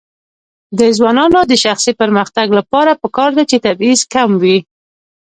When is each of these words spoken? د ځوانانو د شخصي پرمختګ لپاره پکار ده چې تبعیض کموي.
د 0.79 0.81
ځوانانو 0.97 1.39
د 1.47 1.53
شخصي 1.63 1.91
پرمختګ 2.01 2.47
لپاره 2.59 2.99
پکار 3.01 3.29
ده 3.37 3.43
چې 3.49 3.57
تبعیض 3.65 4.01
کموي. 4.13 4.57